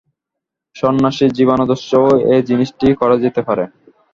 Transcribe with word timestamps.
সন্ন্যাসী-জীবনাদর্শেও 0.75 2.05
এ 2.29 2.47
জিনিষটি 2.49 2.87
করা 3.01 3.15
যেতে 3.23 3.41
পারে। 3.47 3.63